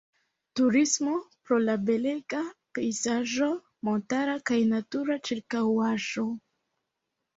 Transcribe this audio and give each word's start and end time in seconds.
Turismo 0.59 1.11
pro 1.49 1.59
la 1.65 1.75
belega 1.89 2.41
pejzaĝo 2.77 3.51
montara 3.91 4.39
kaj 4.51 4.61
natura 4.73 5.19
ĉirkaŭaĵo. 5.31 6.27